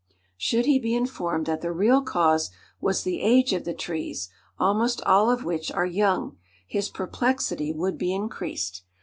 Should 0.35 0.65
he 0.65 0.79
be 0.79 0.95
informed 0.95 1.45
that 1.45 1.61
the 1.61 1.71
real 1.71 2.01
cause 2.01 2.49
was 2.79 3.03
the 3.03 3.21
age 3.21 3.53
of 3.53 3.65
the 3.65 3.73
trees, 3.75 4.29
almost 4.57 4.99
all 5.03 5.29
of 5.29 5.43
which 5.43 5.71
are 5.71 5.85
young, 5.85 6.37
his 6.67 6.89
perplexity 6.89 7.71
would 7.71 7.99
be 7.99 8.11
increased. 8.11 8.81